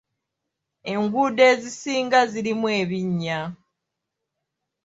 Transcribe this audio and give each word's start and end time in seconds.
Enguudo 0.91 1.41
ezisinga 1.51 2.19
zirimu 2.31 2.67
ebinnya. 2.81 3.39